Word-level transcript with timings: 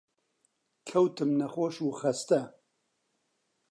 کەوتم 0.89 1.31
نەخۆش 1.39 1.75
و 1.81 1.87
خەستە 1.99 2.41